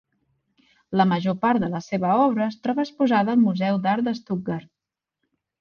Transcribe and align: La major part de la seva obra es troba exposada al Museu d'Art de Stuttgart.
La 1.01 1.05
major 1.11 1.35
part 1.43 1.65
de 1.65 1.69
la 1.75 1.83
seva 1.89 2.15
obra 2.23 2.45
es 2.47 2.57
troba 2.63 2.87
exposada 2.87 3.37
al 3.39 3.45
Museu 3.45 3.81
d'Art 3.85 4.09
de 4.09 4.19
Stuttgart. 4.23 4.71